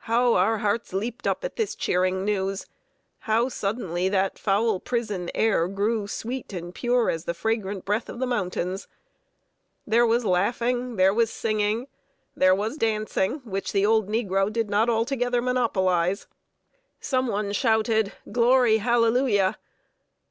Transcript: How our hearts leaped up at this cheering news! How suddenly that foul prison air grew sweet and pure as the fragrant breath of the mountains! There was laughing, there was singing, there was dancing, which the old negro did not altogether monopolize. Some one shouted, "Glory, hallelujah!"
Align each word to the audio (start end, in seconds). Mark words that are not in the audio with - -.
How 0.00 0.34
our 0.34 0.58
hearts 0.58 0.92
leaped 0.92 1.26
up 1.26 1.46
at 1.46 1.56
this 1.56 1.74
cheering 1.74 2.26
news! 2.26 2.66
How 3.20 3.48
suddenly 3.48 4.06
that 4.10 4.38
foul 4.38 4.78
prison 4.80 5.30
air 5.34 5.66
grew 5.66 6.06
sweet 6.06 6.52
and 6.52 6.74
pure 6.74 7.08
as 7.08 7.24
the 7.24 7.32
fragrant 7.32 7.86
breath 7.86 8.10
of 8.10 8.18
the 8.20 8.26
mountains! 8.26 8.86
There 9.86 10.06
was 10.06 10.26
laughing, 10.26 10.96
there 10.96 11.14
was 11.14 11.30
singing, 11.32 11.86
there 12.36 12.54
was 12.54 12.76
dancing, 12.76 13.36
which 13.44 13.72
the 13.72 13.86
old 13.86 14.08
negro 14.10 14.52
did 14.52 14.68
not 14.68 14.90
altogether 14.90 15.40
monopolize. 15.40 16.26
Some 17.00 17.28
one 17.28 17.52
shouted, 17.52 18.12
"Glory, 18.30 18.76
hallelujah!" 18.76 19.56